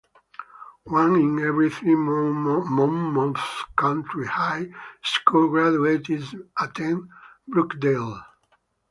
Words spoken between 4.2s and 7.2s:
high school graduates attend